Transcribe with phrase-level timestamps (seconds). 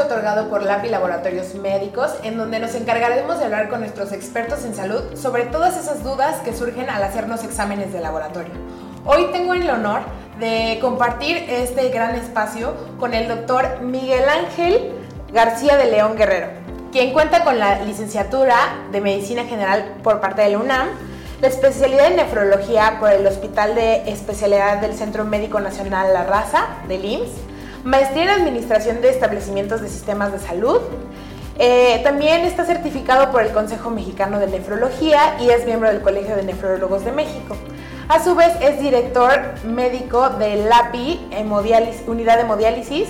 [0.00, 4.74] otorgado por LAPI Laboratorios Médicos en donde nos encargaremos de hablar con nuestros expertos en
[4.74, 8.52] salud sobre todas esas dudas que surgen al hacernos exámenes de laboratorio.
[9.04, 10.00] Hoy tengo el honor
[10.38, 14.92] de compartir este gran espacio con el doctor Miguel Ángel
[15.32, 16.48] García de León Guerrero,
[16.92, 18.56] quien cuenta con la licenciatura
[18.92, 20.88] de Medicina General por parte de la UNAM,
[21.40, 26.66] la especialidad en nefrología por el Hospital de Especialidad del Centro Médico Nacional La Raza,
[26.88, 27.45] del IMSS,
[27.86, 30.80] maestría en Administración de Establecimientos de Sistemas de Salud.
[31.58, 36.36] Eh, también está certificado por el Consejo Mexicano de Nefrología y es miembro del Colegio
[36.36, 37.56] de Nefrólogos de México.
[38.08, 41.28] A su vez es director médico de LAPI,
[42.06, 43.08] Unidad de Hemodiálisis,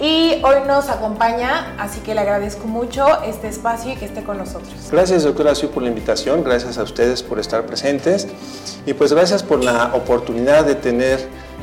[0.00, 4.38] y hoy nos acompaña, así que le agradezco mucho este espacio y que esté con
[4.38, 4.72] nosotros.
[4.90, 8.26] Gracias, doctora Siu, por la invitación, gracias a ustedes por estar presentes
[8.84, 11.20] y pues gracias por la oportunidad de tener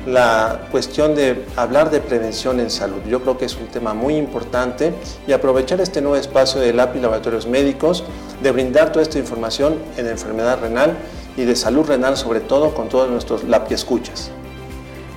[0.09, 3.01] la cuestión de hablar de prevención en salud.
[3.07, 4.93] Yo creo que es un tema muy importante
[5.27, 8.03] y aprovechar este nuevo espacio de LAPI Laboratorios Médicos,
[8.41, 10.97] de brindar toda esta información en enfermedad renal
[11.37, 14.31] y de salud renal sobre todo con todos nuestros LAPI escuchas.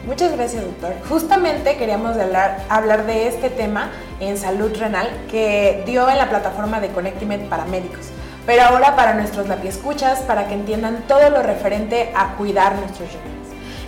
[0.06, 0.94] Muchas gracias, doctor.
[1.08, 6.80] Justamente queríamos hablar, hablar de este tema en salud renal que dio en la plataforma
[6.80, 8.08] de Connectimed para médicos.
[8.44, 13.41] Pero ahora para nuestros escuchas, para que entiendan todo lo referente a cuidar nuestros riñones.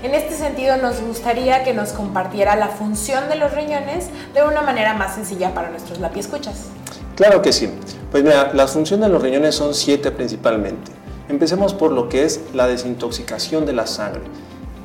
[0.05, 4.61] En este sentido, nos gustaría que nos compartiera la función de los riñones de una
[4.61, 6.67] manera más sencilla para nuestros escuchas.
[7.17, 7.71] Claro que sí.
[8.11, 10.93] Pues mira, las funciones de los riñones son siete principalmente.
[11.31, 14.21] Empecemos por lo que es la desintoxicación de la sangre.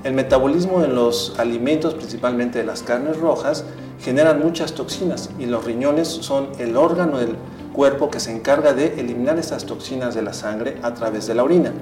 [0.05, 3.65] El metabolismo en los alimentos, principalmente de las carnes rojas,
[4.01, 7.35] generan muchas toxinas y los riñones son el órgano del
[7.73, 11.43] cuerpo que se encarga de eliminar esas toxinas de la sangre a través de la
[11.43, 11.73] orina.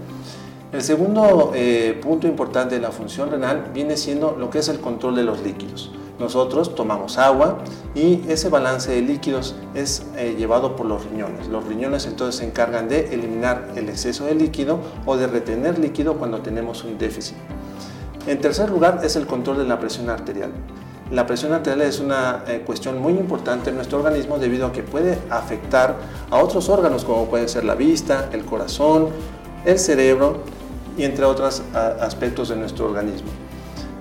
[0.73, 4.81] El segundo eh, punto importante de la función renal viene siendo lo que es el
[4.81, 5.91] control de los líquidos.
[6.19, 7.59] Nosotros tomamos agua
[7.95, 11.47] y ese balance de líquidos es eh, llevado por los riñones.
[11.47, 16.15] Los riñones entonces se encargan de eliminar el exceso de líquido o de retener líquido
[16.15, 17.37] cuando tenemos un déficit.
[18.25, 20.51] En tercer lugar es el control de la presión arterial.
[21.11, 24.83] La presión arterial es una eh, cuestión muy importante en nuestro organismo debido a que
[24.83, 25.95] puede afectar
[26.29, 29.07] a otros órganos como pueden ser la vista, el corazón,
[29.67, 30.37] el cerebro
[30.97, 31.61] y entre otros
[32.01, 33.29] aspectos de nuestro organismo.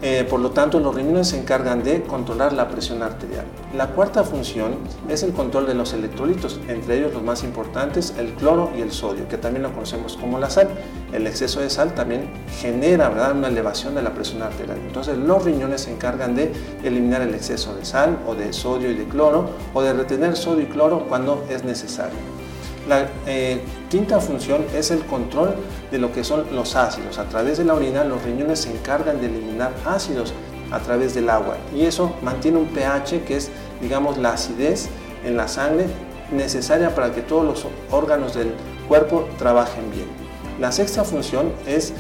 [0.03, 3.47] Eh, por lo tanto, los riñones se encargan de controlar la presión arterial.
[3.75, 4.77] La cuarta función
[5.09, 8.93] es el control de los electrolitos, entre ellos los más importantes, el cloro y el
[8.93, 10.69] sodio, que también lo conocemos como la sal.
[11.13, 13.37] El exceso de sal también genera ¿verdad?
[13.37, 14.79] una elevación de la presión arterial.
[14.87, 16.53] Entonces, los riñones se encargan de
[16.85, 20.65] eliminar el exceso de sal o de sodio y de cloro, o de retener sodio
[20.65, 22.37] y cloro cuando es necesario.
[23.27, 23.61] Eh,
[23.91, 25.55] quinta función es el control
[25.91, 27.19] de lo que son los ácidos.
[27.19, 30.33] A través de la orina los riñones se encargan de eliminar ácidos
[30.71, 34.89] a través del agua y eso mantiene un pH que es, digamos, la acidez
[35.25, 35.87] en la sangre
[36.33, 38.53] necesaria para que todos los órganos del
[38.89, 40.07] cuerpo trabajen bien.
[40.61, 41.93] La sexta función es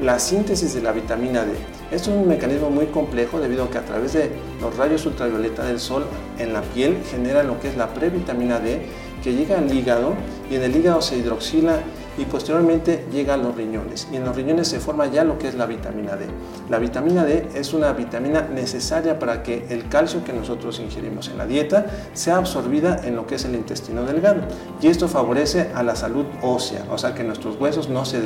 [0.00, 1.52] la síntesis de la vitamina D.
[1.90, 4.30] Esto es un mecanismo muy complejo debido a que a través de
[4.60, 6.04] los rayos ultravioleta del sol
[6.38, 8.86] en la piel genera lo que es la previtamina D
[9.22, 10.14] que llega al hígado
[10.50, 11.80] y en el hígado se hidroxila
[12.18, 15.48] y posteriormente llega a los riñones y en los riñones se forma ya lo que
[15.48, 16.26] es la vitamina D.
[16.68, 21.38] La vitamina D es una vitamina necesaria para que el calcio que nosotros ingerimos en
[21.38, 24.42] la dieta sea absorbida en lo que es el intestino delgado
[24.82, 28.20] y esto favorece a la salud ósea, o sea que nuestros huesos no se,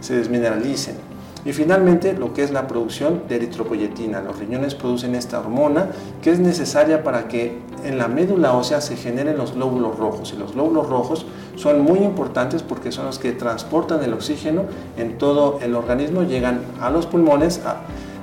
[0.00, 1.07] se desmineralicen.
[1.44, 4.20] Y finalmente lo que es la producción de eritropoyetina.
[4.20, 5.88] Los riñones producen esta hormona
[6.20, 10.32] que es necesaria para que en la médula ósea se generen los glóbulos rojos.
[10.34, 14.64] Y los glóbulos rojos son muy importantes porque son los que transportan el oxígeno
[14.96, 17.60] en todo el organismo, llegan a los pulmones,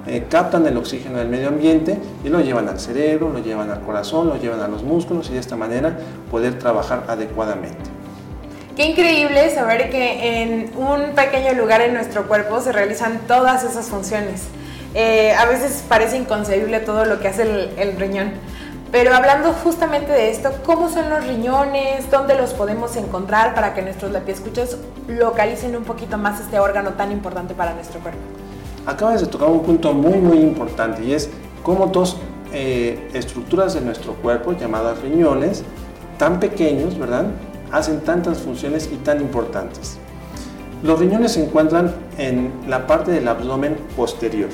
[0.07, 3.81] eh, captan el oxígeno del medio ambiente y lo llevan al cerebro, lo llevan al
[3.81, 5.97] corazón, lo llevan a los músculos y de esta manera
[6.29, 7.94] poder trabajar adecuadamente.
[8.75, 13.85] Qué increíble saber que en un pequeño lugar en nuestro cuerpo se realizan todas esas
[13.85, 14.43] funciones.
[14.93, 17.43] Eh, a veces parece inconcebible todo lo que hace
[17.77, 18.33] el, riñón.
[18.91, 22.11] Pero hablando justamente de esto, ¿cómo son los riñones?
[22.11, 27.13] ¿Dónde los podemos encontrar para que nuestros escuchas localicen un poquito más este órgano tan
[27.13, 28.19] importante para nuestro cuerpo?
[28.85, 31.29] Acabas de tocar un punto muy muy importante y es
[31.63, 32.17] cómo dos
[32.53, 35.63] eh, estructuras de nuestro cuerpo llamadas riñones,
[36.17, 37.25] tan pequeños, ¿verdad?
[37.71, 39.97] Hacen tantas funciones y tan importantes.
[40.83, 44.49] Los riñones se encuentran en la parte del abdomen posterior,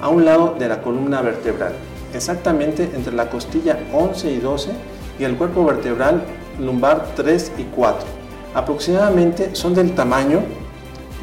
[0.00, 1.72] a un lado de la columna vertebral,
[2.12, 4.70] exactamente entre la costilla 11 y 12
[5.18, 6.22] y el cuerpo vertebral
[6.58, 8.00] lumbar 3 y 4.
[8.54, 10.40] Aproximadamente son del tamaño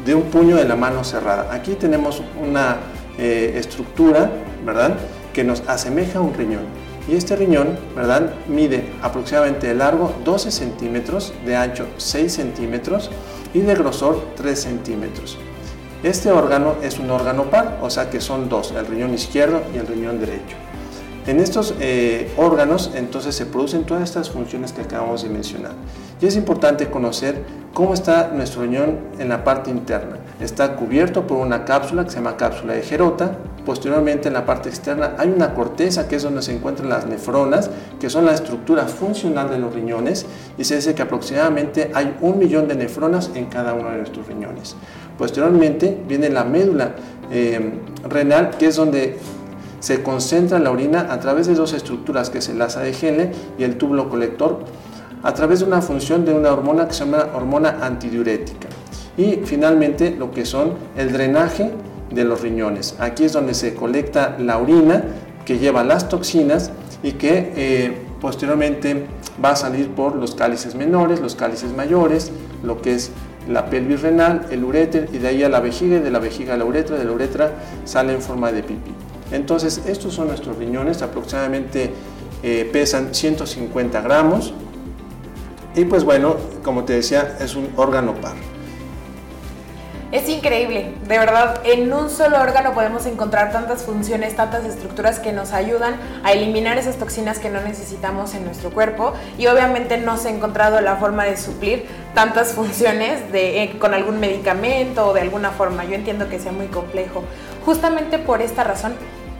[0.04, 1.52] de un puño de la mano cerrada.
[1.52, 2.76] Aquí tenemos una
[3.18, 4.30] eh, estructura,
[4.64, 4.96] ¿verdad?,
[5.32, 6.83] que nos asemeja a un riñón.
[7.06, 8.34] Y este riñón, ¿verdad?
[8.48, 13.10] Mide aproximadamente de largo 12 centímetros, de ancho 6 centímetros
[13.52, 15.38] y de grosor 3 centímetros.
[16.02, 19.78] Este órgano es un órgano par, o sea que son dos, el riñón izquierdo y
[19.78, 20.56] el riñón derecho.
[21.26, 25.72] En estos eh, órganos entonces se producen todas estas funciones que acabamos de mencionar.
[26.20, 27.42] Y es importante conocer
[27.72, 30.18] cómo está nuestro riñón en la parte interna.
[30.38, 33.38] Está cubierto por una cápsula que se llama cápsula de Gerota.
[33.64, 37.70] Posteriormente en la parte externa hay una corteza que es donde se encuentran las nefronas,
[37.98, 40.26] que son la estructura funcional de los riñones.
[40.58, 44.26] Y se dice que aproximadamente hay un millón de nefronas en cada uno de nuestros
[44.26, 44.76] riñones.
[45.16, 46.96] Posteriormente viene la médula
[47.30, 47.72] eh,
[48.08, 49.18] renal, que es donde
[49.84, 53.32] se concentra la orina a través de dos estructuras que es el asa de Henle
[53.58, 54.60] y el túbulo colector
[55.22, 58.68] a través de una función de una hormona que se llama hormona antidiurética.
[59.18, 61.70] Y finalmente lo que son el drenaje
[62.10, 62.96] de los riñones.
[62.98, 65.04] Aquí es donde se colecta la orina
[65.44, 66.70] que lleva las toxinas
[67.02, 69.04] y que eh, posteriormente
[69.44, 72.32] va a salir por los cálices menores, los cálices mayores,
[72.62, 73.10] lo que es
[73.50, 76.54] la pelvis renal, el uréter y de ahí a la vejiga y de la vejiga
[76.54, 77.52] a la uretra, de la uretra
[77.84, 79.03] sale en forma de pipí.
[79.30, 81.92] Entonces, estos son nuestros riñones, aproximadamente
[82.42, 84.52] eh, pesan 150 gramos.
[85.74, 88.34] Y pues bueno, como te decía, es un órgano par.
[90.14, 95.32] Es increíble, de verdad, en un solo órgano podemos encontrar tantas funciones, tantas estructuras que
[95.32, 100.16] nos ayudan a eliminar esas toxinas que no necesitamos en nuestro cuerpo y obviamente no
[100.16, 105.14] se ha encontrado la forma de suplir tantas funciones de, eh, con algún medicamento o
[105.14, 105.84] de alguna forma.
[105.84, 107.24] Yo entiendo que sea muy complejo.
[107.64, 108.94] Justamente por esta razón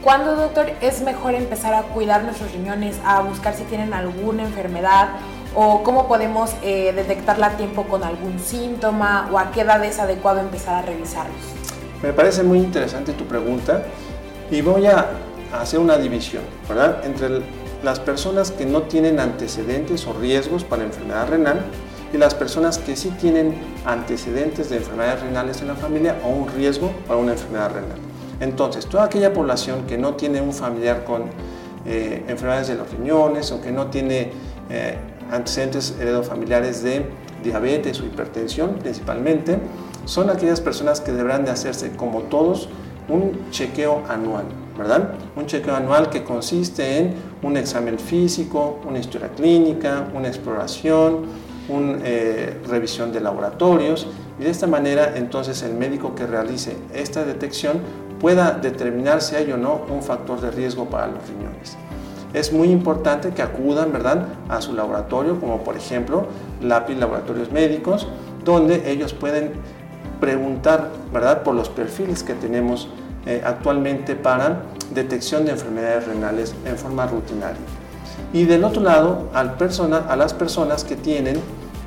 [0.04, 5.08] ¿Cuándo, doctor, es mejor empezar a cuidar nuestros riñones, a buscar si tienen alguna enfermedad
[5.54, 9.98] o cómo podemos eh, detectarla a tiempo con algún síntoma o a qué edad es
[9.98, 11.40] adecuado empezar a revisarlos?
[12.02, 13.82] Me parece muy interesante tu pregunta
[14.50, 15.06] y voy a
[15.58, 17.02] hacer una división, ¿verdad?
[17.06, 17.40] Entre
[17.82, 21.64] las personas que no tienen antecedentes o riesgos para enfermedad renal
[22.12, 23.54] y las personas que sí tienen
[23.86, 28.13] antecedentes de enfermedades renales en la familia o un riesgo para una enfermedad renal.
[28.40, 31.24] Entonces, toda aquella población que no tiene un familiar con
[31.86, 34.30] eh, enfermedades de los riñones o que no tiene
[34.70, 34.96] eh,
[35.30, 37.06] antecedentes heredofamiliares de
[37.42, 39.58] diabetes o hipertensión principalmente,
[40.06, 42.68] son aquellas personas que deberán de hacerse, como todos,
[43.08, 44.44] un chequeo anual,
[44.78, 45.14] ¿verdad?
[45.36, 51.26] Un chequeo anual que consiste en un examen físico, una historia clínica, una exploración,
[51.68, 54.06] una eh, revisión de laboratorios
[54.38, 57.80] y de esta manera entonces el médico que realice esta detección
[58.24, 61.76] pueda determinar si hay o no un factor de riesgo para los riñones.
[62.32, 64.28] Es muy importante que acudan ¿verdad?
[64.48, 66.28] a su laboratorio, como por ejemplo
[66.62, 68.08] LAPI Laboratorios Médicos,
[68.42, 69.52] donde ellos pueden
[70.20, 71.42] preguntar ¿verdad?
[71.42, 72.88] por los perfiles que tenemos
[73.26, 74.62] eh, actualmente para
[74.94, 77.60] detección de enfermedades renales en forma rutinaria.
[78.32, 81.36] Y del otro lado, a las personas que tienen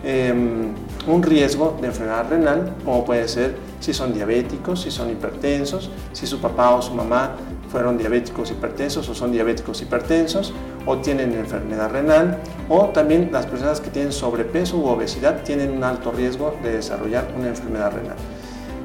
[0.04, 0.74] em,
[1.08, 6.28] un riesgo de enfermedad renal, como puede ser si son diabéticos, si son hipertensos, si
[6.28, 7.36] su papá o su mamá
[7.70, 10.54] fueron diabéticos hipertensos o son diabéticos hipertensos
[10.86, 12.38] o tienen enfermedad renal
[12.70, 17.28] o también las personas que tienen sobrepeso u obesidad tienen un alto riesgo de desarrollar
[17.38, 18.16] una enfermedad renal.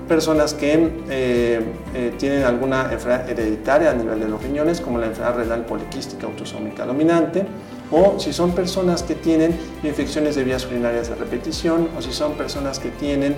[0.08, 1.60] Personas que eh,
[1.94, 6.26] eh, tienen alguna enfermedad hereditaria a nivel de los riñones como la enfermedad renal poliquística
[6.26, 7.46] autosómica dominante
[7.92, 12.32] o si son personas que tienen infecciones de vías urinarias de repetición o si son
[12.32, 13.36] personas que tienen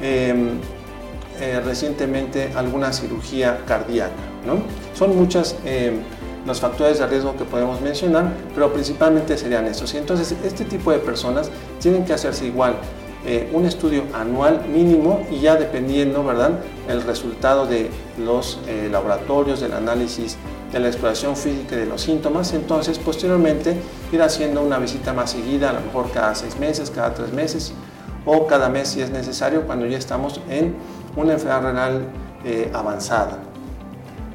[0.00, 0.60] em,
[1.40, 4.12] eh, recientemente alguna cirugía cardíaca.
[4.46, 4.58] ¿no?
[4.94, 5.98] Son muchos eh,
[6.46, 9.92] los factores de riesgo que podemos mencionar, pero principalmente serían estos.
[9.94, 11.50] Y entonces este tipo de personas
[11.80, 12.76] tienen que hacerse igual
[13.26, 19.72] eh, un estudio anual mínimo y ya dependiendo, ¿verdad?, el resultado de los laboratorios, del
[19.72, 20.38] análisis,
[20.72, 23.76] de la exploración física de los síntomas, entonces posteriormente
[24.12, 27.72] ir haciendo una visita más seguida, a lo mejor cada seis meses, cada tres meses
[28.24, 30.74] o cada mes si es necesario cuando ya estamos en
[31.16, 32.06] una enfermedad renal
[32.44, 33.38] eh, avanzada.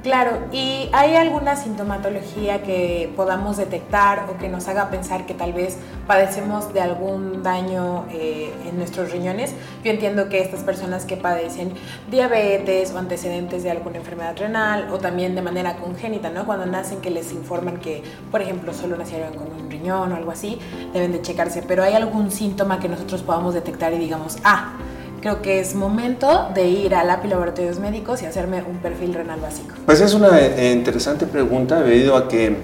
[0.03, 5.53] Claro, ¿y hay alguna sintomatología que podamos detectar o que nos haga pensar que tal
[5.53, 5.77] vez
[6.07, 9.53] padecemos de algún daño eh, en nuestros riñones?
[9.83, 11.73] Yo entiendo que estas personas que padecen
[12.09, 16.47] diabetes o antecedentes de alguna enfermedad renal o también de manera congénita, ¿no?
[16.47, 20.31] Cuando nacen que les informan que, por ejemplo, solo nacieron con un riñón o algo
[20.31, 20.57] así,
[20.93, 24.73] deben de checarse, pero ¿hay algún síntoma que nosotros podamos detectar y digamos, ah,
[25.21, 29.39] creo que es momento de ir a lápiz laboratorios médicos y hacerme un perfil renal
[29.39, 29.75] básico?
[29.85, 32.57] Pues es una eh, interesante pregunta debido a que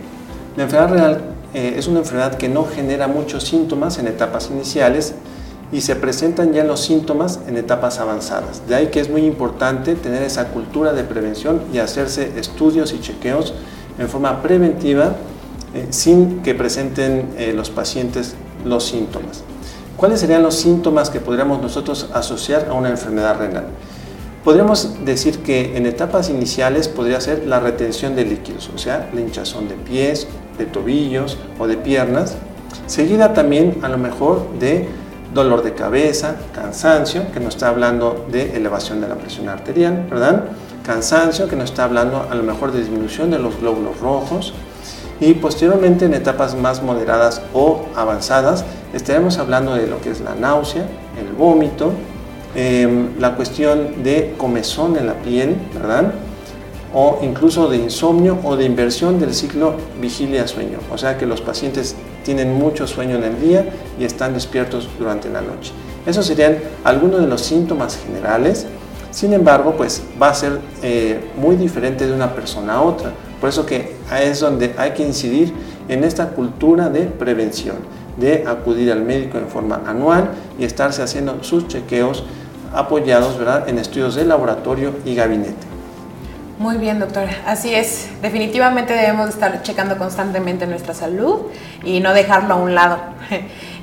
[0.57, 1.21] la enfermedad renal
[1.53, 5.13] eh, es una enfermedad que no genera muchos síntomas en etapas iniciales
[5.71, 8.67] y se presentan ya los síntomas en etapas avanzadas.
[8.67, 13.01] De ahí que es muy importante tener esa cultura de prevención y hacerse estudios y
[13.01, 13.53] chequeos
[13.99, 15.15] en forma preventiva
[15.75, 18.35] eh, sin que presenten los pacientes
[18.65, 19.43] los síntomas.
[19.97, 23.65] ¿Cuáles serían los síntomas que podríamos nosotros asociar a una enfermedad renal?
[24.43, 29.21] Podríamos decir que en etapas iniciales podría ser la retención de líquidos, o sea, la
[29.21, 30.27] hinchazón de pies,
[30.59, 32.35] de tobillos o de piernas,
[32.85, 34.87] seguida también a lo mejor de
[35.33, 40.45] dolor de cabeza, cansancio, que nos está hablando de elevación de la presión arterial, ¿verdad?
[40.85, 44.53] Cansancio, que nos está hablando a lo mejor de disminución de los glóbulos rojos.
[45.19, 50.35] Y posteriormente en etapas más moderadas o avanzadas estaremos hablando de lo que es la
[50.35, 50.83] náusea,
[51.19, 51.91] el vómito,
[52.55, 56.13] em, la cuestión de comezón en la piel, ¿verdad?
[56.93, 60.79] o incluso de insomnio o de inversión del ciclo vigilia-sueño.
[60.91, 63.65] O sea que los pacientes tienen mucho sueño en el día
[63.99, 65.71] y están despiertos durante la noche.
[66.05, 68.65] Esos serían algunos de los síntomas generales.
[69.11, 73.11] Sin embargo, pues va a ser eh, muy diferente de una persona a otra.
[73.39, 75.53] Por eso que es donde hay que incidir
[75.87, 77.77] en esta cultura de prevención,
[78.17, 82.23] de acudir al médico en forma anual y estarse haciendo sus chequeos
[82.73, 83.69] apoyados ¿verdad?
[83.69, 85.77] en estudios de laboratorio y gabinete.
[86.59, 87.43] Muy bien, doctora.
[87.45, 88.09] Así es.
[88.19, 91.41] Definitivamente debemos estar checando constantemente nuestra salud
[91.83, 92.97] y no dejarlo a un lado.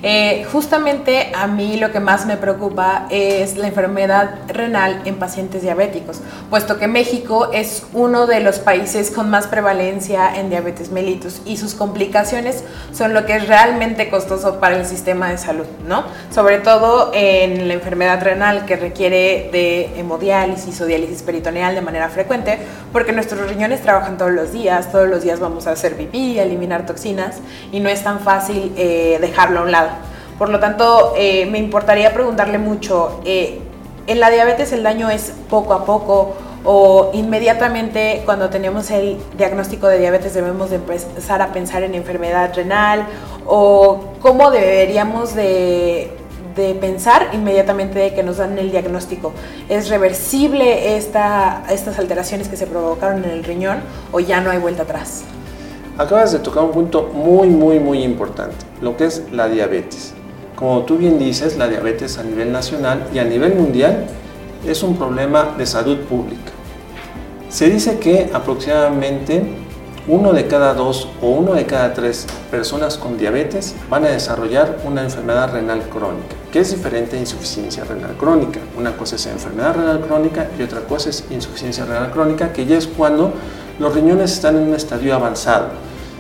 [0.07, 5.63] Eh, justamente a mí lo que más me preocupa es la enfermedad renal en pacientes
[5.63, 6.21] diabéticos,
[6.51, 11.57] puesto que México es uno de los países con más prevalencia en diabetes mellitus y
[11.57, 16.05] sus complicaciones son lo que es realmente costoso para el sistema de salud, ¿no?
[16.31, 22.11] Sobre todo en la enfermedad renal que requiere de hemodiálisis o diálisis peritoneal de manera
[22.11, 22.59] frecuente,
[22.93, 26.85] porque nuestros riñones trabajan todos los días, todos los días vamos a hacer pipí, eliminar
[26.85, 27.39] toxinas
[27.73, 29.94] y no es tan fácil eh, dejarlo a un lado.
[30.39, 33.61] Por lo tanto, eh, me importaría preguntarle mucho, eh,
[34.07, 39.87] ¿en la diabetes el daño es poco a poco o inmediatamente cuando tenemos el diagnóstico
[39.87, 43.07] de diabetes debemos de empezar a pensar en enfermedad renal
[43.47, 46.11] o cómo deberíamos de,
[46.81, 49.33] pensar inmediatamente de que nos dan el diagnóstico.
[49.69, 53.81] ¿Es reversible esta, estas alteraciones que se provocaron en el riñón
[54.13, 55.25] o ya no hay vuelta atrás?
[55.99, 60.15] Acabas de tocar un punto muy, muy, muy importante, lo que es la diabetes.
[60.57, 64.07] Como tú bien dices, la diabetes a nivel nacional y a nivel mundial
[64.65, 66.53] es un problema de salud pública.
[67.49, 69.43] Se dice que aproximadamente
[70.07, 74.79] uno de cada dos o uno de cada tres personas con diabetes van a desarrollar
[74.85, 78.61] una enfermedad renal crónica, que es diferente a insuficiencia renal crónica.
[78.79, 82.79] Una cosa es enfermedad renal crónica y otra cosa es insuficiencia renal crónica, que ya
[82.79, 83.33] es cuando
[83.81, 85.71] los riñones están en un estadio avanzado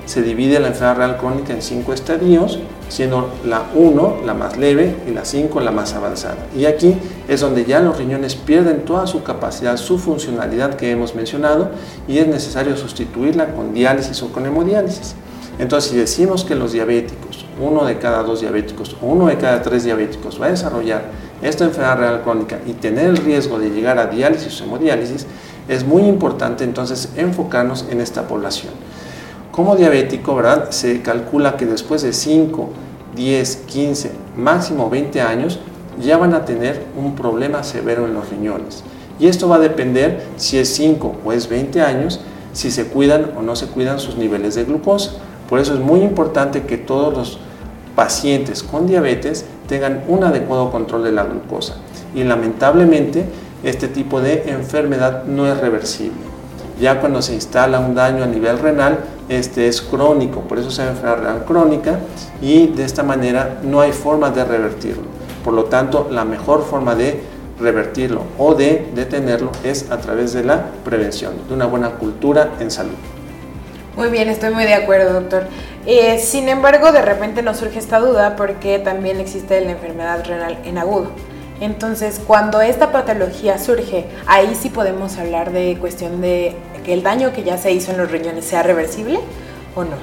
[0.06, 2.58] se divide la enfermedad renal crónica en cinco estadios,
[2.88, 6.46] siendo la 1 la más leve y la 5 la más avanzada.
[6.56, 6.96] Y aquí
[7.28, 11.70] es donde ya los riñones pierden toda su capacidad, su funcionalidad que hemos mencionado
[12.06, 15.14] y es necesario sustituirla con diálisis o con hemodiálisis.
[15.58, 19.62] Entonces, si decimos que los diabéticos, uno de cada dos diabéticos o uno de cada
[19.62, 21.04] tres diabéticos va a desarrollar
[21.42, 25.26] esta enfermedad renal crónica y tener el riesgo de llegar a diálisis o hemodiálisis,
[25.68, 28.72] es muy importante entonces enfocarnos en esta población.
[29.54, 30.72] Como diabético, ¿verdad?
[30.72, 32.70] Se calcula que después de 5,
[33.14, 35.60] 10, 15, máximo 20 años,
[36.02, 38.82] ya van a tener un problema severo en los riñones.
[39.20, 42.18] Y esto va a depender si es 5 o es 20 años,
[42.52, 45.12] si se cuidan o no se cuidan sus niveles de glucosa.
[45.48, 47.38] Por eso es muy importante que todos los
[47.94, 51.76] pacientes con diabetes tengan un adecuado control de la glucosa.
[52.12, 53.24] Y lamentablemente
[53.62, 56.34] este tipo de enfermedad no es reversible.
[56.80, 60.82] Ya cuando se instala un daño a nivel renal, este es crónico, por eso se
[60.82, 61.98] llama enfermedad crónica
[62.40, 65.04] y de esta manera no hay forma de revertirlo.
[65.44, 67.22] Por lo tanto, la mejor forma de
[67.60, 72.70] revertirlo o de detenerlo es a través de la prevención, de una buena cultura en
[72.70, 72.94] salud.
[73.96, 75.46] Muy bien, estoy muy de acuerdo, doctor.
[75.86, 80.58] Eh, sin embargo, de repente nos surge esta duda porque también existe la enfermedad renal
[80.64, 81.10] en agudo.
[81.60, 87.32] Entonces, cuando esta patología surge, ahí sí podemos hablar de cuestión de que el daño
[87.32, 89.20] que ya se hizo en los riñones sea reversible
[89.74, 89.96] o no.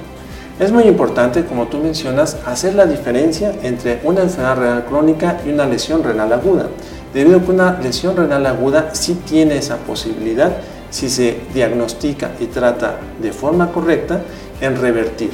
[0.58, 5.50] Es muy importante, como tú mencionas, hacer la diferencia entre una enfermedad renal crónica y
[5.50, 6.68] una lesión renal aguda,
[7.12, 10.52] debido a que una lesión renal aguda sí tiene esa posibilidad,
[10.90, 14.20] si se diagnostica y trata de forma correcta,
[14.60, 15.30] en revertir.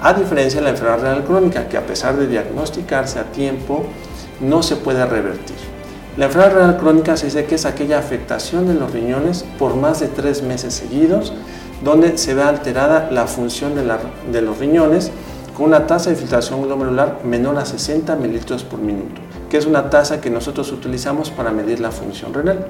[0.00, 3.84] A diferencia de la enfermedad renal crónica, que a pesar de diagnosticarse a tiempo,
[4.40, 5.56] no se puede revertir.
[6.18, 10.00] La enfermedad renal crónica se dice que es aquella afectación de los riñones por más
[10.00, 11.32] de tres meses seguidos,
[11.84, 15.12] donde se ve alterada la función de, los riñones
[15.56, 19.90] con una tasa de filtración glomerular menor a 60 mililitros por minuto, que es una
[19.90, 22.66] tasa que nosotros utilizamos para medir la función renal.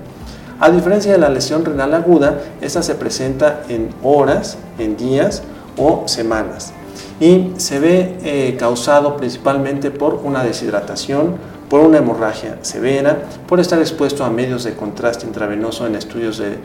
[0.61, 5.43] A diferencia de la lesión renal aguda, esta se presenta en horas, en días
[5.79, 6.75] o semanas.
[7.21, 11.37] y se ve eh, causado principalmente por una deshidratación,
[11.69, 16.57] por una hemorragia severa, por estar expuesto a medios de contraste intravenoso en estudios de,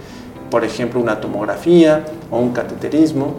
[0.50, 3.36] por ejemplo, una tomografía o un cateterismo,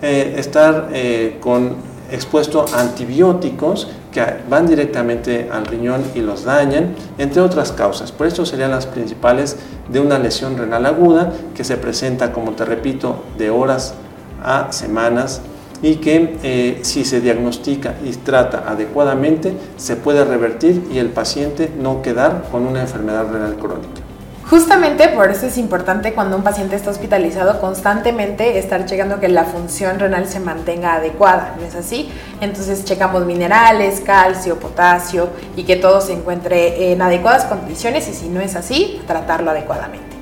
[0.00, 1.76] eh, estar eh, con,
[2.10, 8.12] expuesto a antibióticos que van directamente al riñón y los dañan, entre otras causas.
[8.12, 9.56] Por esto serían las principales
[9.88, 13.94] de una lesión renal aguda que se presenta, como te repito, de horas
[14.42, 15.42] a semanas
[15.82, 21.70] y que eh, si se diagnostica y trata adecuadamente se puede revertir y el paciente
[21.78, 24.02] no quedar con una enfermedad renal crónica.
[24.50, 29.44] Justamente por eso es importante cuando un paciente está hospitalizado constantemente estar checando que la
[29.44, 32.10] función renal se mantenga adecuada, ¿no es así?
[32.40, 38.30] Entonces checamos minerales, calcio, potasio y que todo se encuentre en adecuadas condiciones y si
[38.30, 40.17] no es así, tratarlo adecuadamente.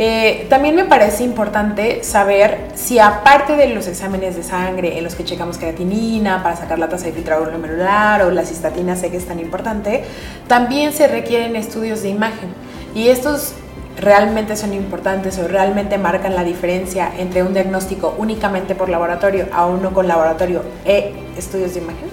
[0.00, 5.16] Eh, también me parece importante saber si aparte de los exámenes de sangre en los
[5.16, 9.16] que checamos creatinina para sacar la tasa de filtrado glomerular o la cistatina, sé que
[9.16, 10.04] es tan importante,
[10.46, 12.50] también se requieren estudios de imagen.
[12.94, 13.54] Y estos
[14.00, 19.66] realmente son importantes o realmente marcan la diferencia entre un diagnóstico únicamente por laboratorio a
[19.66, 22.08] uno con laboratorio e estudios de imagen?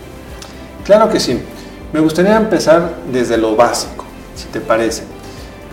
[0.84, 1.40] Claro que sí.
[1.94, 5.15] Me gustaría empezar desde lo básico, si te parece.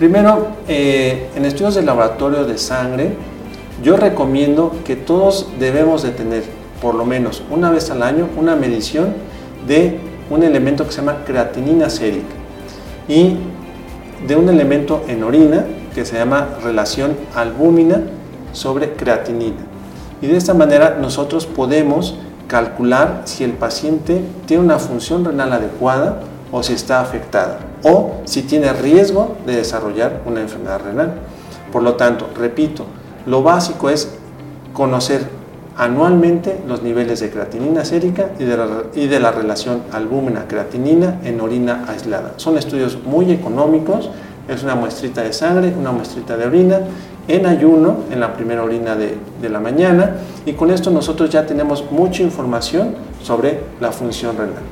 [0.03, 3.13] Primero, eh, en estudios de laboratorio de sangre,
[3.85, 6.43] yo recomiendo que todos debemos de tener
[6.81, 9.15] por lo menos una vez al año una medición
[9.65, 12.35] de un elemento que se llama creatinina sérica
[13.07, 13.37] y
[14.27, 18.03] de un elemento en orina que se llama relación albúmina
[18.53, 19.63] sobre creatinina.
[20.21, 22.17] Y de esta manera nosotros podemos
[22.49, 28.43] calcular si el paciente tiene una función renal adecuada o si está afectada o si
[28.43, 31.15] tiene riesgo de desarrollar una enfermedad renal.
[31.73, 32.85] Por lo tanto, repito,
[33.27, 34.09] lo básico es
[34.73, 35.23] conocer
[35.77, 41.41] anualmente los niveles de creatinina sérica y de la, y de la relación albúmina-creatinina en
[41.41, 42.35] orina aislada.
[42.37, 44.11] Son estudios muy económicos,
[44.49, 46.81] es una muestrita de sangre, una muestrita de orina,
[47.29, 51.47] en ayuno, en la primera orina de, de la mañana, y con esto nosotros ya
[51.47, 54.72] tenemos mucha información sobre la función renal.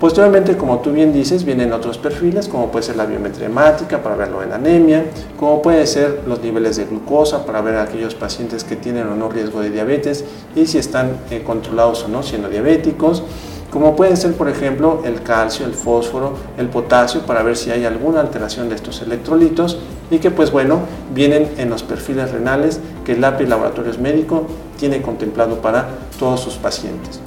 [0.00, 4.14] Posteriormente, como tú bien dices, vienen otros perfiles, como puede ser la biometría hemática para
[4.14, 5.06] verlo en anemia,
[5.36, 9.16] como puede ser los niveles de glucosa para ver a aquellos pacientes que tienen o
[9.16, 13.24] no riesgo de diabetes y si están eh, controlados o no siendo diabéticos,
[13.72, 17.84] como pueden ser, por ejemplo, el calcio, el fósforo, el potasio, para ver si hay
[17.84, 19.78] alguna alteración de estos electrolitos
[20.12, 20.82] y que, pues bueno,
[21.12, 24.46] vienen en los perfiles renales que el API Laboratorios Médico
[24.78, 25.88] tiene contemplado para
[26.20, 27.20] todos sus pacientes.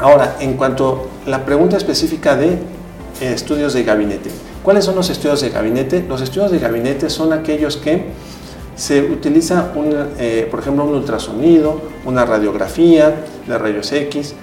[0.00, 2.58] Ahora, en cuanto a la pregunta específica de eh,
[3.20, 4.30] estudios de gabinete,
[4.62, 6.04] ¿cuáles son los estudios de gabinete?
[6.08, 8.04] Los estudios de gabinete son aquellos que
[8.76, 9.72] se utiliza,
[10.18, 14.34] eh, por ejemplo, un ultrasonido, una radiografía de rayos X,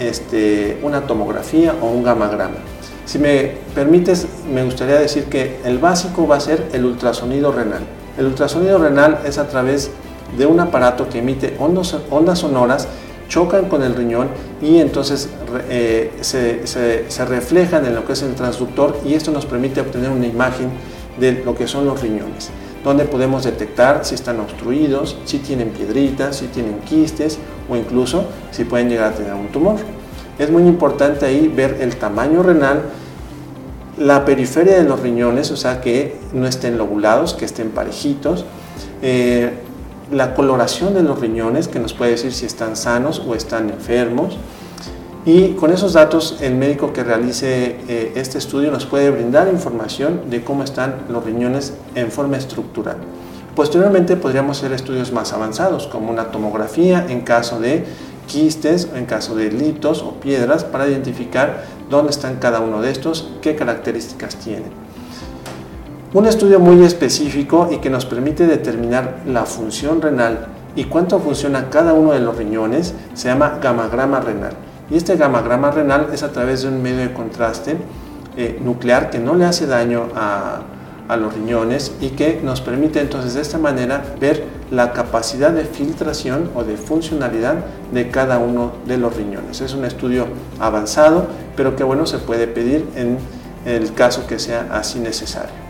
[0.00, 2.56] este, una tomografía o un gamagrama.
[3.04, 7.82] Si me permites, me gustaría decir que el básico va a ser el ultrasonido renal.
[8.18, 9.92] El ultrasonido renal es a través
[10.36, 12.88] de un aparato que emite ondas sonoras
[13.30, 14.28] chocan con el riñón
[14.60, 15.30] y entonces
[15.70, 20.26] eh, se, reflejan en lo que es el transductor y esto nos permite obtener una
[20.26, 20.68] imagen
[21.18, 22.50] de lo que son los riñones,
[22.84, 27.38] donde podemos detectar si están obstruidos, si tienen piedritas, si tienen quistes
[27.70, 29.76] o incluso si pueden llegar a tener un tumor.
[30.38, 32.82] Es muy importante ahí ver el tamaño renal,
[33.96, 38.44] la periferia de los riñones, o sea que no estén lobulados, que estén parejitos,
[39.02, 39.52] eh,
[40.10, 44.36] la coloración de los riñones, que nos puede decir si están sanos o están enfermos.
[45.24, 50.30] Y con esos datos, el médico que realice eh, este estudio nos puede brindar información
[50.30, 52.96] de cómo están los riñones en forma estructural.
[53.54, 57.84] Posteriormente podríamos hacer estudios más avanzados, como una tomografía en caso de
[58.26, 63.30] quistes, en caso de litos o piedras, para identificar dónde están cada uno de estos,
[63.42, 64.79] qué características tienen.
[66.12, 71.70] Un estudio muy específico y que nos permite determinar la función renal y cuánto funciona
[71.70, 74.54] cada uno de los riñones se llama gamagrama renal.
[74.90, 77.76] Y este gamagrama renal es a través de un medio de contraste
[78.36, 80.62] eh, nuclear que no le hace daño a,
[81.06, 84.42] a los riñones y que nos permite entonces de esta manera ver
[84.72, 87.54] la capacidad de filtración o de funcionalidad
[87.92, 89.60] de cada uno de los riñones.
[89.60, 90.26] Es un estudio
[90.58, 93.18] avanzado, pero que bueno se puede pedir en
[93.64, 95.69] el caso que sea así necesario.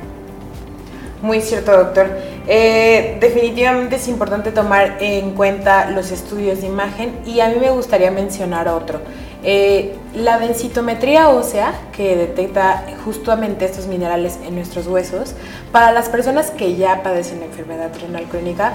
[1.22, 2.08] Muy cierto, doctor.
[2.48, 7.70] Eh, definitivamente es importante tomar en cuenta los estudios de imagen y a mí me
[7.70, 9.00] gustaría mencionar otro.
[9.42, 15.34] Eh, la densitometría ósea, que detecta justamente estos minerales en nuestros huesos,
[15.72, 18.74] para las personas que ya padecen enfermedad renal crónica,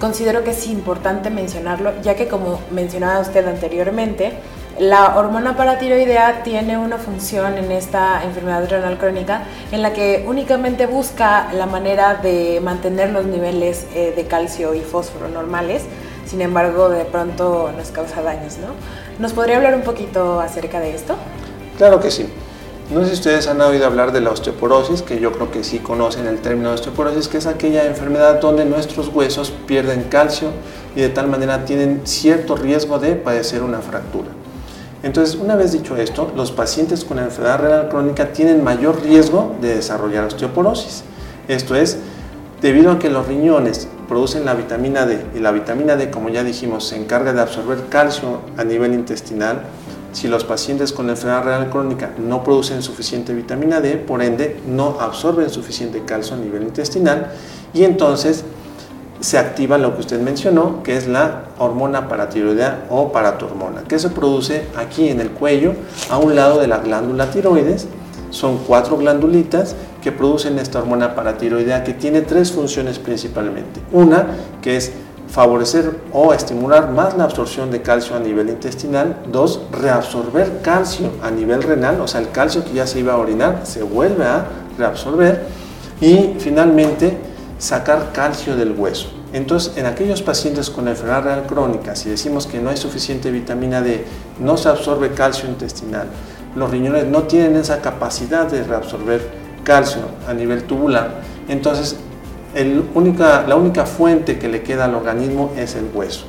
[0.00, 4.32] considero que es importante mencionarlo, ya que como mencionaba usted anteriormente,
[4.78, 10.86] la hormona paratiroidea tiene una función en esta enfermedad renal crónica en la que únicamente
[10.86, 15.82] busca la manera de mantener los niveles eh, de calcio y fósforo normales,
[16.26, 18.68] sin embargo de pronto nos causa daños, ¿no?
[19.20, 21.14] ¿Nos podría hablar un poquito acerca de esto?
[21.78, 22.28] Claro que sí.
[22.90, 25.78] No sé si ustedes han oído hablar de la osteoporosis, que yo creo que sí
[25.78, 30.50] conocen el término osteoporosis, que es aquella enfermedad donde nuestros huesos pierden calcio
[30.94, 34.28] y de tal manera tienen cierto riesgo de padecer una fractura.
[35.04, 39.74] Entonces, una vez dicho esto, los pacientes con enfermedad renal crónica tienen mayor riesgo de
[39.74, 41.04] desarrollar osteoporosis.
[41.46, 41.98] Esto es,
[42.62, 46.42] debido a que los riñones producen la vitamina D y la vitamina D, como ya
[46.42, 49.64] dijimos, se encarga de absorber calcio a nivel intestinal.
[50.12, 54.96] Si los pacientes con enfermedad renal crónica no producen suficiente vitamina D, por ende no
[55.00, 57.30] absorben suficiente calcio a nivel intestinal
[57.74, 58.44] y entonces
[59.24, 64.10] se activa lo que usted mencionó, que es la hormona paratiroidea o paratormona, que se
[64.10, 65.72] produce aquí en el cuello,
[66.10, 67.88] a un lado de la glándula tiroides.
[68.28, 73.80] Son cuatro glandulitas que producen esta hormona paratiroidea que tiene tres funciones principalmente.
[73.92, 74.26] Una,
[74.60, 74.92] que es
[75.28, 79.22] favorecer o estimular más la absorción de calcio a nivel intestinal.
[79.32, 83.16] Dos, reabsorber calcio a nivel renal, o sea, el calcio que ya se iba a
[83.16, 84.44] orinar se vuelve a
[84.76, 85.46] reabsorber.
[86.02, 87.16] Y finalmente,
[87.58, 89.13] sacar calcio del hueso.
[89.34, 93.82] Entonces, en aquellos pacientes con enfermedad renal crónica, si decimos que no hay suficiente vitamina
[93.82, 94.04] D,
[94.38, 96.06] no se absorbe calcio intestinal,
[96.54, 99.20] los riñones no tienen esa capacidad de reabsorber
[99.64, 101.96] calcio a nivel tubular, entonces
[102.54, 106.26] la única fuente que le queda al organismo es el hueso.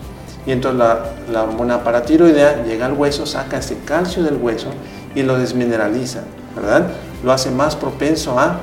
[0.47, 4.69] Y entonces la, la hormona paratiroidea llega al hueso, saca ese calcio del hueso
[5.13, 6.23] y lo desmineraliza,
[6.55, 6.87] ¿verdad?
[7.23, 8.61] Lo hace más propenso a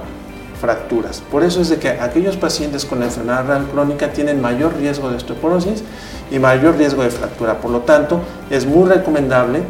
[0.62, 1.20] fracturas.
[1.20, 5.16] Por eso es de que aquellos pacientes con enfermedad renal crónica tienen mayor riesgo de
[5.16, 5.82] osteoporosis
[6.30, 7.60] y mayor riesgo de fractura.
[7.60, 9.62] Por lo tanto, es muy recomendable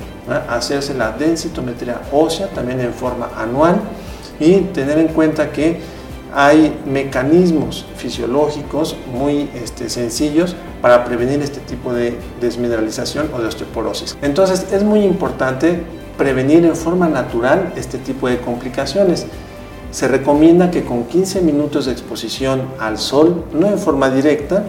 [0.51, 3.81] hacerse la densitometría ósea también en forma anual
[4.39, 5.81] y tener en cuenta que
[6.35, 14.19] hay mecanismos fisiológicos muy este, sencillos para prevenir este tipo de desmineralización o de osteoporosis.
[14.21, 15.81] Entonces es muy importante
[16.19, 19.27] prevenir en forma natural este tipo de complicaciones.
[19.93, 24.65] Se recomienda que con 15 minutos de exposición al sol, no en forma directa,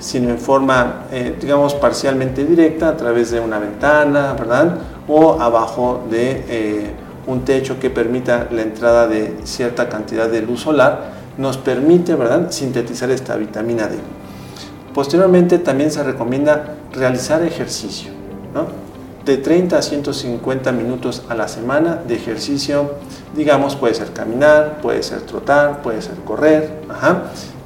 [0.00, 4.78] sino en forma, eh, digamos, parcialmente directa a través de una ventana, ¿verdad?
[5.06, 6.90] O abajo de eh,
[7.28, 12.50] un techo que permita la entrada de cierta cantidad de luz solar, nos permite, ¿verdad?,
[12.50, 13.96] sintetizar esta vitamina D.
[14.92, 18.10] Posteriormente también se recomienda realizar ejercicio,
[18.52, 18.83] ¿no?
[19.24, 22.92] De 30 a 150 minutos a la semana de ejercicio,
[23.34, 26.82] digamos, puede ser caminar, puede ser trotar, puede ser correr,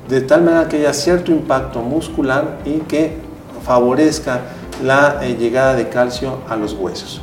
[0.09, 3.17] de tal manera que haya cierto impacto muscular y que
[3.65, 4.41] favorezca
[4.85, 7.21] la eh, llegada de calcio a los huesos.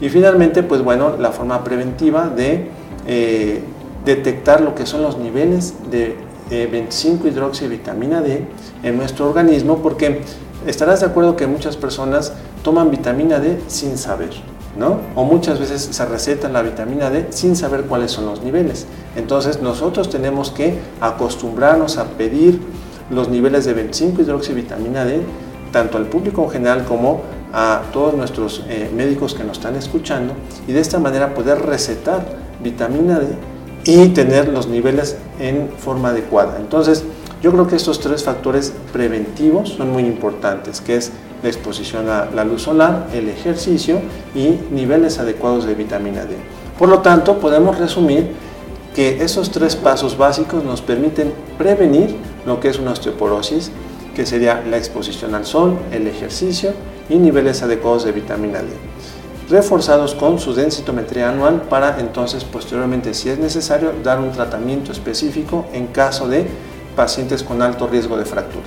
[0.00, 2.68] Y finalmente, pues bueno, la forma preventiva de
[3.06, 3.62] eh,
[4.04, 6.16] detectar lo que son los niveles de
[6.48, 8.46] 25 hidroxivitamina D
[8.82, 10.22] en nuestro organismo, porque
[10.66, 12.32] estarás de acuerdo que muchas personas
[12.66, 14.30] toman vitamina D sin saber,
[14.76, 14.98] ¿no?
[15.14, 18.88] O muchas veces se recetan la vitamina D sin saber cuáles son los niveles.
[19.14, 22.60] Entonces nosotros tenemos que acostumbrarnos a pedir
[23.08, 25.20] los niveles de 25 hidroxivitamina D
[25.70, 27.20] tanto al público en general como
[27.52, 30.34] a todos nuestros eh, médicos que nos están escuchando
[30.66, 32.26] y de esta manera poder recetar
[32.64, 33.28] vitamina D
[33.84, 36.56] y tener los niveles en forma adecuada.
[36.58, 37.04] Entonces,
[37.40, 42.26] yo creo que estos tres factores preventivos son muy importantes, que es la exposición a
[42.34, 44.00] la luz solar, el ejercicio
[44.34, 46.36] y niveles adecuados de vitamina D.
[46.78, 48.32] Por lo tanto, podemos resumir
[48.94, 53.70] que esos tres pasos básicos nos permiten prevenir lo que es una osteoporosis,
[54.14, 56.72] que sería la exposición al sol, el ejercicio
[57.10, 58.68] y niveles adecuados de vitamina D,
[59.50, 65.66] reforzados con su densitometría anual para entonces posteriormente, si es necesario, dar un tratamiento específico
[65.74, 66.46] en caso de
[66.96, 68.64] pacientes con alto riesgo de fractura.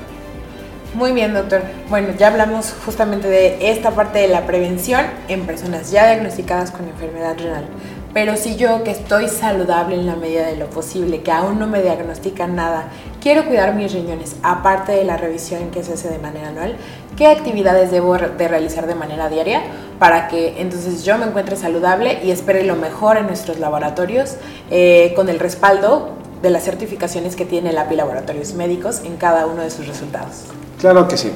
[0.96, 1.62] Muy bien, doctor.
[1.88, 6.88] Bueno, ya hablamos justamente de esta parte de la prevención en personas ya diagnosticadas con
[6.90, 7.66] enfermedad renal.
[8.12, 11.68] Pero si yo, que estoy saludable en la medida de lo posible, que aún no
[11.68, 12.90] me diagnostican nada,
[13.22, 16.76] quiero cuidar mis riñones, aparte de la revisión que se hace de manera anual,
[17.16, 19.62] ¿qué actividades debo de realizar de manera diaria
[20.00, 24.38] para que entonces yo me encuentre saludable y espere lo mejor en nuestros laboratorios
[24.72, 29.46] eh, con el respaldo de las certificaciones que tiene el API Laboratorios Médicos en cada
[29.46, 30.46] uno de sus resultados.
[30.80, 31.32] Claro que sí.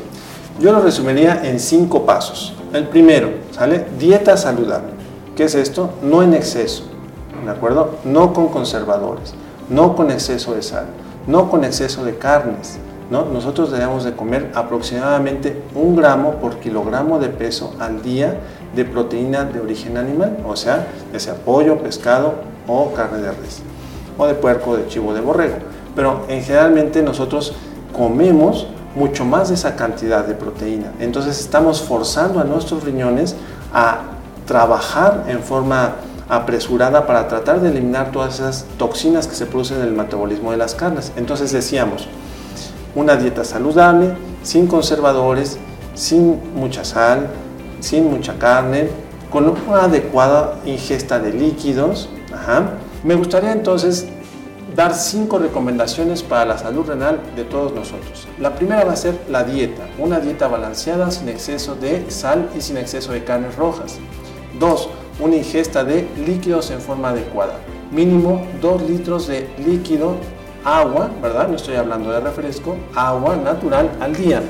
[0.59, 2.53] Yo lo resumiría en cinco pasos.
[2.71, 3.85] El primero, ¿sale?
[3.99, 4.93] Dieta saludable.
[5.35, 5.89] ¿Qué es esto?
[6.01, 6.83] No en exceso,
[7.43, 7.95] ¿de acuerdo?
[8.05, 9.33] No con conservadores,
[9.69, 10.85] no con exceso de sal,
[11.27, 12.77] no con exceso de carnes,
[13.09, 13.25] ¿no?
[13.25, 18.39] Nosotros debemos de comer aproximadamente un gramo por kilogramo de peso al día
[18.75, 22.35] de proteína de origen animal, o sea, ya sea pollo, pescado
[22.67, 23.61] o carne de res,
[24.17, 25.57] o de puerco, de chivo, de borrego.
[25.95, 27.53] Pero en generalmente nosotros
[27.91, 30.91] comemos mucho más de esa cantidad de proteína.
[30.99, 33.35] Entonces estamos forzando a nuestros riñones
[33.73, 34.01] a
[34.45, 35.95] trabajar en forma
[36.29, 40.57] apresurada para tratar de eliminar todas esas toxinas que se producen en el metabolismo de
[40.57, 41.11] las carnes.
[41.15, 42.07] Entonces decíamos,
[42.95, 45.57] una dieta saludable, sin conservadores,
[45.95, 47.27] sin mucha sal,
[47.79, 48.89] sin mucha carne,
[49.31, 52.09] con una adecuada ingesta de líquidos.
[53.03, 54.07] Me gustaría entonces
[54.75, 58.27] dar cinco recomendaciones para la salud renal de todos nosotros.
[58.39, 62.61] La primera va a ser la dieta, una dieta balanceada sin exceso de sal y
[62.61, 63.97] sin exceso de carnes rojas.
[64.59, 67.59] Dos, una ingesta de líquidos en forma adecuada,
[67.91, 70.15] mínimo 2 litros de líquido,
[70.63, 71.47] agua, ¿verdad?
[71.47, 74.41] No estoy hablando de refresco, agua natural al día.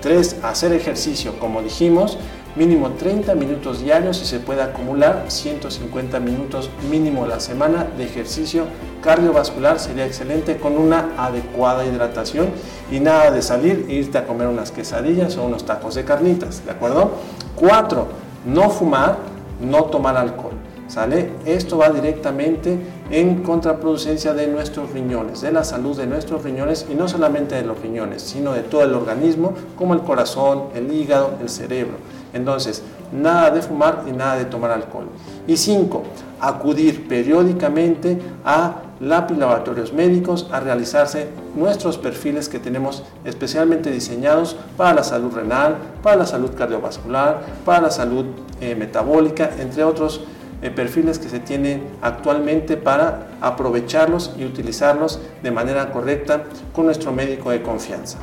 [0.00, 2.16] Tres, hacer ejercicio, como dijimos,
[2.56, 8.64] mínimo 30 minutos diarios y se puede acumular 150 minutos mínimo la semana de ejercicio
[9.00, 12.48] cardiovascular sería excelente con una adecuada hidratación
[12.90, 16.72] y nada de salir irte a comer unas quesadillas o unos tacos de carnitas, ¿de
[16.72, 17.12] acuerdo?
[17.56, 18.08] Cuatro,
[18.44, 19.18] no fumar,
[19.60, 20.52] no tomar alcohol.
[20.88, 21.30] ¿Sale?
[21.46, 22.76] Esto va directamente
[23.12, 27.62] en contraproducencia de nuestros riñones, de la salud de nuestros riñones y no solamente de
[27.62, 31.94] los riñones, sino de todo el organismo, como el corazón, el hígado, el cerebro.
[32.32, 35.06] Entonces, nada de fumar y nada de tomar alcohol.
[35.46, 36.04] Y cinco,
[36.40, 44.94] acudir periódicamente a LAPI Laboratorios Médicos a realizarse nuestros perfiles que tenemos especialmente diseñados para
[44.94, 48.26] la salud renal, para la salud cardiovascular, para la salud
[48.60, 50.20] eh, metabólica, entre otros
[50.62, 57.12] eh, perfiles que se tienen actualmente para aprovecharlos y utilizarlos de manera correcta con nuestro
[57.12, 58.18] médico de confianza.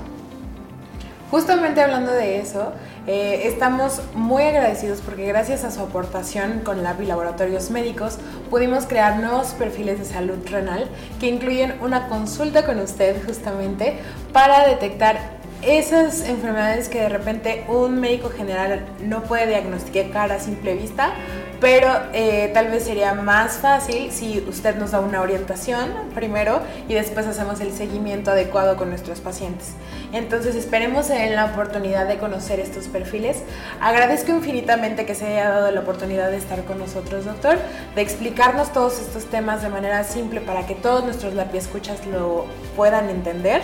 [1.31, 2.71] Justamente hablando de eso,
[3.09, 8.17] eh, estamos muy agradecidos porque gracias a su aportación con LAB y Laboratorios Médicos
[8.49, 10.89] pudimos crear nuevos perfiles de salud renal
[11.21, 13.97] que incluyen una consulta con usted justamente
[14.33, 20.75] para detectar esas enfermedades que de repente un médico general no puede diagnosticar a simple
[20.75, 21.13] vista,
[21.59, 26.93] pero eh, tal vez sería más fácil si usted nos da una orientación primero y
[26.93, 29.71] después hacemos el seguimiento adecuado con nuestros pacientes.
[30.13, 33.43] Entonces esperemos en la oportunidad de conocer estos perfiles.
[33.81, 37.57] Agradezco infinitamente que se haya dado la oportunidad de estar con nosotros, doctor,
[37.95, 43.09] de explicarnos todos estos temas de manera simple para que todos nuestros escuchas lo puedan
[43.09, 43.61] entender.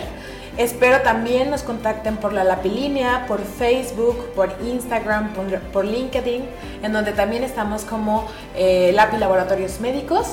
[0.56, 5.32] Espero también nos contacten por la Lapilínea, por Facebook, por Instagram,
[5.72, 6.44] por, LinkedIn,
[6.80, 10.28] en donde también estamos como eh, Lapi Laboratorios Médicos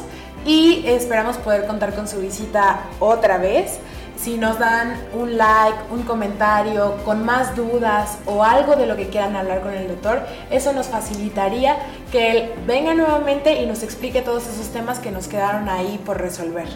[0.46, 3.80] y esperamos poder contar con su visita otra vez.
[4.16, 9.08] Si nos dan un like, un comentario con más dudas o algo de lo que
[9.08, 11.78] quieran hablar con el doctor, eso nos facilitaría
[12.12, 16.22] que él venga nuevamente y nos explique todos esos temas que nos quedaron ahí por
[16.22, 16.68] resolver.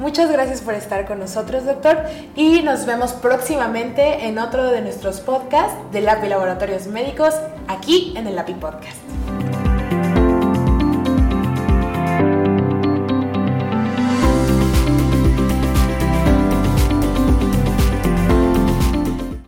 [0.00, 1.98] Muchas gracias por estar con nosotros, doctor,
[2.34, 7.34] y nos vemos próximamente en otro de nuestros podcasts de LAPI Laboratorios Médicos
[7.68, 9.09] aquí en el LAPI Podcast.